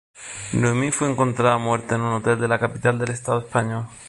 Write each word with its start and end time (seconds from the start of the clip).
Noemí 0.53 0.89
fue 0.89 1.11
encontrada 1.11 1.59
muerta 1.59 1.93
en 1.93 2.01
un 2.01 2.13
hotel 2.13 2.41
de 2.41 2.47
la 2.47 2.57
capital 2.57 2.97
del 2.97 3.11
estado 3.11 3.41
español. 3.41 3.85